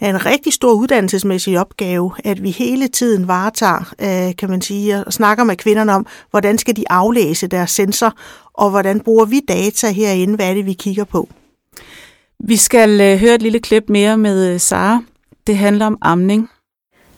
det 0.00 0.06
er 0.06 0.10
en 0.10 0.26
rigtig 0.26 0.52
stor 0.52 0.72
uddannelsesmæssig 0.72 1.60
opgave, 1.60 2.12
at 2.24 2.42
vi 2.42 2.50
hele 2.50 2.88
tiden 2.88 3.28
varetager, 3.28 3.94
øh, 4.00 4.36
kan 4.36 4.50
man 4.50 4.62
sige, 4.62 5.06
og 5.06 5.12
snakker 5.12 5.44
med 5.44 5.56
kvinderne 5.56 5.92
om, 5.92 6.06
hvordan 6.30 6.58
skal 6.58 6.76
de 6.76 6.84
aflæse 6.90 7.46
deres 7.46 7.70
sensor, 7.70 8.14
og 8.54 8.70
hvordan 8.70 9.00
bruger 9.00 9.24
vi 9.24 9.40
data 9.48 9.90
herinde, 9.90 10.36
hvad 10.36 10.50
er 10.50 10.54
det, 10.54 10.66
vi 10.66 10.72
kigger 10.72 11.04
på. 11.04 11.28
Vi 12.38 12.56
skal 12.56 13.00
øh, 13.00 13.18
høre 13.18 13.34
et 13.34 13.42
lille 13.42 13.60
klip 13.60 13.84
mere 13.88 14.16
med 14.18 14.52
øh, 14.54 14.60
Sara. 14.60 15.02
Det 15.46 15.56
handler 15.56 15.86
om 15.86 15.98
amning. 16.02 16.50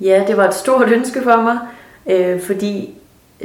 Ja, 0.01 0.25
det 0.27 0.37
var 0.37 0.49
et 0.49 0.55
stort 0.55 0.89
ønske 0.89 1.23
for 1.23 1.43
mig, 1.43 1.59
øh, 2.07 2.41
fordi 2.41 2.91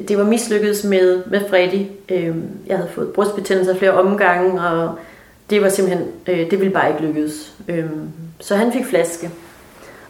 det 0.07 0.17
var 0.17 0.23
mislykkedes 0.23 0.83
med, 0.83 1.23
med 1.25 1.41
Freddy. 1.49 1.85
Øh, 2.09 2.35
jeg 2.67 2.77
havde 2.77 2.89
fået 2.95 3.09
brystbetændelse 3.09 3.75
flere 3.77 3.93
omgange, 3.93 4.61
og 4.61 4.95
det 5.49 5.61
var 5.61 5.69
simpelthen, 5.69 6.07
øh, 6.27 6.51
det 6.51 6.59
ville 6.59 6.73
bare 6.73 6.89
ikke 6.89 7.01
lykkes. 7.01 7.53
Øh, 7.67 7.85
så 8.41 8.55
han 8.55 8.73
fik 8.73 8.85
flaske. 8.85 9.31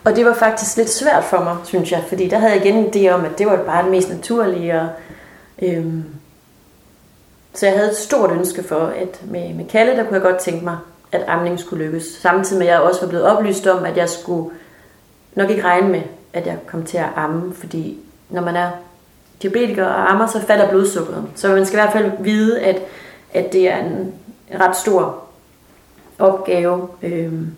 Og 0.04 0.16
det 0.16 0.26
var 0.26 0.34
faktisk 0.34 0.78
lidt 0.78 0.90
svært 0.90 1.24
for 1.24 1.44
mig, 1.44 1.58
synes 1.64 1.92
jeg, 1.92 2.04
fordi 2.08 2.28
der 2.28 2.38
havde 2.38 2.54
jeg 2.54 2.66
igen 2.66 2.76
en 2.76 2.94
idé 2.96 3.10
om, 3.10 3.26
at 3.26 3.38
det 3.38 3.48
var 3.48 3.64
bare 3.64 3.84
det 3.84 3.92
mest 3.92 4.10
naturlige. 4.10 4.82
Og, 4.82 4.88
øhm, 5.62 6.04
så 7.54 7.66
jeg 7.66 7.76
havde 7.76 7.92
et 7.92 7.98
stort 7.98 8.32
ønske 8.32 8.64
for, 8.64 8.80
at 8.80 9.22
med, 9.26 9.54
med 9.54 9.66
Kalle, 9.66 9.96
der 9.96 10.04
kunne 10.04 10.14
jeg 10.14 10.22
godt 10.22 10.38
tænke 10.38 10.64
mig, 10.64 10.78
at 11.12 11.24
amningen 11.28 11.60
skulle 11.60 11.86
lykkes. 11.86 12.04
Samtidig 12.04 12.60
med, 12.60 12.68
at 12.68 12.74
jeg 12.74 12.82
også 12.82 13.02
var 13.02 13.08
blevet 13.08 13.26
oplyst 13.26 13.68
om, 13.68 13.86
at 13.86 13.98
jeg 13.98 14.10
skulle 14.10 14.52
nok 15.36 15.50
ikke 15.50 15.64
regne 15.64 15.90
med, 15.90 16.02
at 16.34 16.48
jeg 16.48 16.58
kom 16.68 16.84
til 16.84 16.98
at 16.98 17.10
amme, 17.16 17.54
fordi 17.54 18.00
når 18.30 18.42
man 18.42 18.56
er 18.56 18.70
diabetiker 19.42 19.86
og 19.86 20.12
ammer, 20.12 20.28
så 20.28 20.42
falder 20.42 20.70
blodsukkeret. 20.70 21.26
Så 21.36 21.48
man 21.48 21.66
skal 21.66 21.80
i 21.80 21.82
hvert 21.82 21.94
fald 21.94 22.12
vide, 22.20 22.62
at, 22.62 22.82
at 23.34 23.54
det 23.54 23.70
er 23.70 23.78
en 23.78 24.14
ret 24.60 24.76
stor 24.76 25.24
opgave. 26.20 26.88
Øhm, 27.04 27.56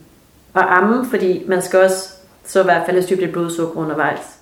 at 0.56 0.66
amme, 0.68 1.06
fordi 1.10 1.44
man 1.48 1.62
skal 1.62 1.80
også 1.80 2.10
så 2.44 2.62
i 2.62 2.64
hvert 2.64 2.86
fald 2.86 2.98
have 2.98 3.04
styr 3.04 3.28
på 3.28 3.32
blodsukker 3.32 3.76
undervejs. 3.76 4.40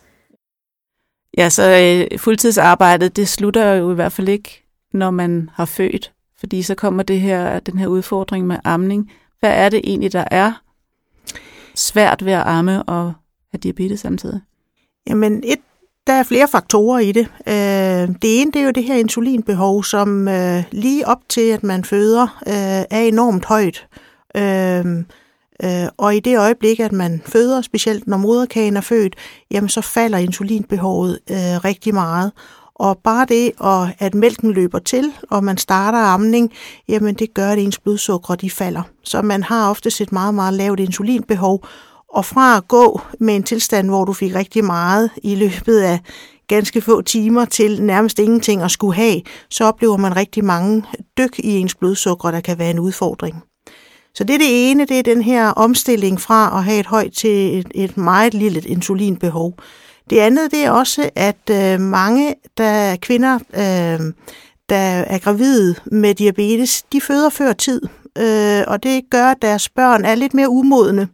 Ja, 1.38 1.50
så 1.50 1.64
øh, 2.12 2.20
fuldtidsarbejdet, 2.20 3.16
det 3.16 3.28
slutter 3.28 3.74
jo 3.74 3.92
i 3.92 3.96
hvert 3.96 4.12
fald 4.12 4.30
ikke, 4.30 4.64
når 4.94 5.12
man 5.12 5.50
har 5.54 5.66
født, 5.66 6.12
fordi 6.40 6.62
så 6.62 6.76
kommer 6.76 7.04
det 7.04 7.20
her, 7.20 7.60
den 7.60 7.78
her 7.78 7.88
udfordring 7.88 8.48
med 8.48 8.58
amning. 8.64 9.12
Hvad 9.40 9.54
er 9.54 9.70
det 9.70 9.82
egentlig, 9.84 10.14
der 10.14 10.26
er 10.32 10.62
svært 11.76 12.26
ved 12.26 12.34
at 12.34 12.44
amme 12.46 12.84
og 12.84 13.14
have 13.52 13.60
diabetes 13.64 14.00
samtidig? 14.00 14.42
Jamen, 15.08 15.44
et, 15.46 15.60
der 16.08 16.14
er 16.14 16.24
flere 16.24 16.48
faktorer 16.48 17.00
i 17.00 17.12
det. 17.12 17.28
Øh, 17.48 18.16
det 18.22 18.42
ene, 18.42 18.52
det 18.52 18.62
er 18.62 18.66
jo 18.66 18.72
det 18.72 18.84
her 18.84 18.96
insulinbehov, 18.96 19.84
som 19.84 20.28
øh, 20.28 20.64
lige 20.72 21.08
op 21.08 21.22
til, 21.30 21.50
at 21.50 21.64
man 21.64 21.84
føder, 21.84 22.42
øh, 22.48 22.98
er 22.98 23.02
enormt 23.02 23.46
højt. 23.46 23.88
Øh, 23.98 24.02
Øh, 24.38 25.04
Øh, 25.64 25.88
og 25.98 26.16
i 26.16 26.20
det 26.20 26.38
øjeblik, 26.38 26.80
at 26.80 26.92
man 26.92 27.22
føder, 27.26 27.62
specielt 27.62 28.08
når 28.08 28.18
moderkagen 28.18 28.78
er 28.78 28.82
født, 28.82 29.16
jamen 29.52 29.70
så 29.70 29.82
falder 29.82 30.18
insulinbehovet 30.18 31.20
øh, 31.30 31.38
rigtig 31.38 31.94
meget. 31.94 32.32
Og 32.76 32.98
bare 33.04 33.26
det, 33.26 33.52
og 33.58 33.90
at 34.00 34.16
mælken 34.16 34.52
løber 34.52 34.80
til, 34.80 35.14
og 35.30 35.44
man 35.44 35.58
starter 35.58 36.00
amning, 36.00 36.52
jamen 36.88 37.16
det 37.16 37.34
gør, 37.34 37.50
at 37.50 37.60
ens 37.60 37.80
blodsukker 37.80 38.36
de 38.36 38.50
falder. 38.50 38.82
Så 39.04 39.22
man 39.22 39.44
har 39.44 39.70
ofte 39.70 40.04
et 40.04 40.12
meget, 40.12 40.34
meget 40.34 40.54
lavt 40.54 40.80
insulinbehov. 40.80 41.66
Og 42.10 42.26
fra 42.26 42.58
at 42.58 42.68
gå 42.68 43.02
med 43.20 43.36
en 43.36 43.44
tilstand, 43.44 43.90
hvor 43.90 44.06
du 44.06 44.14
fik 44.14 44.36
rigtig 44.36 44.66
meget 44.66 45.10
i 45.24 45.36
løbet 45.36 45.80
af 45.80 46.00
ganske 46.48 46.82
få 46.82 47.02
timer 47.02 47.46
til 47.46 47.84
nærmest 47.84 48.20
ingenting 48.20 48.62
at 48.62 48.72
skulle 48.72 48.96
have, 48.96 49.22
så 49.50 49.64
oplever 49.64 49.98
man 49.98 50.16
rigtig 50.16 50.46
mange 50.46 50.84
dyk 51.18 51.40
i 51.40 51.58
ens 51.58 51.76
blodsukker, 51.76 52.32
der 52.32 52.42
kan 52.42 52.60
være 52.60 52.70
en 52.70 52.80
udfordring. 52.80 53.44
Så 54.16 54.24
det 54.24 54.34
er 54.34 54.38
det 54.38 54.72
ene, 54.72 54.86
det 54.86 55.00
er 55.00 55.04
den 55.04 55.22
her 55.22 55.48
omstilling 55.48 56.22
fra 56.22 56.58
at 56.58 56.64
have 56.64 56.80
et 56.80 56.86
højt 56.86 57.12
til 57.12 57.60
et, 57.60 57.68
et 57.76 57.98
meget 57.98 58.34
lille 58.34 58.62
insulinbehov. 58.62 59.54
Det 60.10 60.20
andet, 60.20 60.52
det 60.52 60.66
er 60.66 60.72
også, 60.72 61.10
at 61.16 61.50
øh, 61.52 61.80
mange 61.80 62.36
der 62.58 62.96
kvinder, 62.96 63.36
øh, 63.54 64.14
der 64.70 65.04
er 65.08 65.18
gravide 65.18 65.76
med 65.86 66.16
diabetes, 66.16 66.84
de 66.94 67.02
føder 67.02 67.30
før 67.30 67.54
tid, 67.54 67.82
øh, 68.18 68.64
og 68.68 68.84
det 68.84 69.02
gør, 69.10 69.26
at 69.26 69.42
deres 69.42 69.70
børn 69.70 70.06
er 70.06 70.16
lidt 70.16 70.34
mere 70.34 70.50
umodne. 70.50 71.08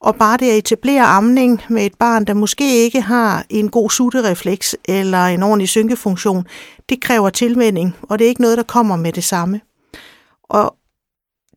Og 0.00 0.16
bare 0.16 0.36
det 0.36 0.50
at 0.50 0.58
etablere 0.58 1.02
amning 1.02 1.60
med 1.68 1.86
et 1.86 1.94
barn, 1.98 2.24
der 2.24 2.34
måske 2.34 2.76
ikke 2.76 3.00
har 3.00 3.44
en 3.50 3.68
god 3.68 3.90
sutterefleks 3.90 4.76
eller 4.84 5.26
en 5.26 5.42
ordentlig 5.42 5.68
synkefunktion, 5.68 6.46
det 6.88 7.00
kræver 7.00 7.30
tilvænding, 7.30 7.96
og 8.02 8.18
det 8.18 8.24
er 8.24 8.28
ikke 8.28 8.42
noget, 8.42 8.58
der 8.58 8.64
kommer 8.64 8.96
med 8.96 9.12
det 9.12 9.24
samme. 9.24 9.60
Og 10.44 10.76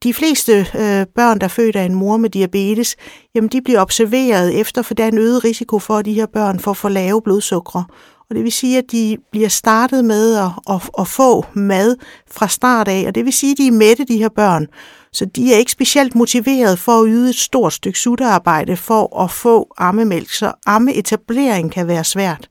de 0.03 0.13
fleste 0.13 0.51
øh, 0.59 1.05
børn, 1.15 1.39
der 1.39 1.45
er 1.45 1.49
født 1.49 1.75
af 1.75 1.83
en 1.83 1.95
mor 1.95 2.17
med 2.17 2.29
diabetes, 2.29 2.95
jamen 3.35 3.49
de 3.49 3.61
bliver 3.61 3.81
observeret 3.81 4.59
efter, 4.59 4.81
for 4.81 4.93
der 4.93 5.03
er 5.03 5.07
en 5.07 5.17
øget 5.17 5.43
risiko 5.43 5.79
for, 5.79 5.97
at 5.97 6.05
de 6.05 6.13
her 6.13 6.25
børn 6.25 6.59
får 6.59 6.73
for 6.73 6.89
lave 6.89 7.21
blodsukker. 7.21 7.83
Og 8.29 8.35
det 8.35 8.43
vil 8.43 8.51
sige, 8.51 8.77
at 8.77 8.83
de 8.91 9.17
bliver 9.31 9.49
startet 9.49 10.05
med 10.05 10.35
at, 10.35 10.49
at, 10.69 10.89
at 10.99 11.07
få 11.07 11.45
mad 11.53 11.95
fra 12.31 12.47
start 12.47 12.87
af, 12.87 13.03
og 13.07 13.15
det 13.15 13.25
vil 13.25 13.33
sige, 13.33 13.51
at 13.51 13.57
de 13.57 13.67
er 13.67 13.71
mætte, 13.71 14.05
de 14.05 14.17
her 14.17 14.29
børn. 14.29 14.67
Så 15.13 15.25
de 15.25 15.53
er 15.53 15.57
ikke 15.57 15.71
specielt 15.71 16.15
motiveret 16.15 16.79
for 16.79 17.01
at 17.01 17.05
yde 17.07 17.29
et 17.29 17.35
stort 17.35 17.73
stykke 17.73 17.99
sutterarbejde 17.99 18.77
for 18.77 19.23
at 19.23 19.31
få 19.31 19.73
ammemælk, 19.77 20.29
så 20.29 20.53
ammeetablering 20.65 21.71
kan 21.71 21.87
være 21.87 22.03
svært. 22.03 22.49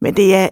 Men 0.00 0.16
det 0.16 0.34
er 0.34 0.48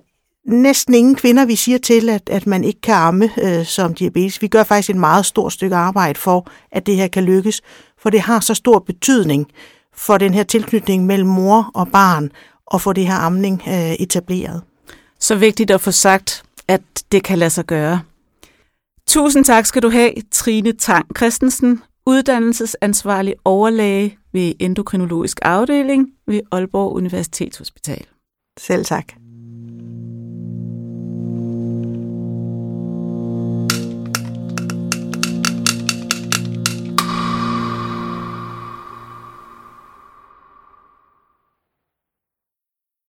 næsten 0.51 0.95
ingen 0.95 1.15
kvinder, 1.15 1.45
vi 1.45 1.57
siger 1.57 1.79
til, 1.79 2.09
at, 2.09 2.29
at 2.31 2.47
man 2.47 2.65
ikke 2.65 2.81
kan 2.81 2.95
amme 2.95 3.31
øh, 3.43 3.67
som 3.67 3.95
diabetes. 3.95 4.43
Vi 4.43 4.49
gør 4.49 4.65
faktisk 4.65 4.91
et 4.91 4.97
meget 4.97 5.27
stort 5.27 5.53
stykke 5.53 5.77
arbejde 5.77 6.19
for, 6.19 6.47
at 6.73 6.87
det 6.87 6.97
her 6.97 7.09
kan 7.09 7.25
lykkes, 7.25 7.63
for 7.99 8.11
det 8.11 8.21
har 8.21 8.41
så 8.41 8.55
stor 8.55 8.79
betydning 8.79 9.47
for 9.95 10.19
den 10.19 10.35
her 10.35 10.43
tilknytning 10.43 11.07
mellem 11.07 11.29
mor 11.29 11.71
og 11.75 11.89
barn, 11.89 12.31
og 12.67 12.81
få 12.81 12.93
det 12.93 13.07
her 13.07 13.15
amning 13.15 13.63
øh, 13.69 13.93
etableret. 13.93 14.63
Så 15.21 15.35
vigtigt 15.35 15.71
at 15.71 15.81
få 15.81 15.91
sagt, 15.91 16.43
at 16.69 16.83
det 17.13 17.25
kan 17.25 17.39
lade 17.39 17.51
sig 17.51 17.65
gøre. 17.65 18.01
Tusind 19.07 19.45
tak 19.45 19.67
skal 19.67 19.83
du 19.83 19.91
have, 19.91 20.13
Trine 20.31 20.73
Tang 20.73 21.07
Christensen, 21.17 21.83
uddannelsesansvarlig 22.07 23.35
overlæge 23.45 24.19
ved 24.33 24.53
endokrinologisk 24.59 25.39
afdeling 25.43 26.09
ved 26.27 26.41
Aalborg 26.53 26.93
Universitetshospital. 26.93 28.07
Selv 28.59 28.85
tak. 28.85 29.13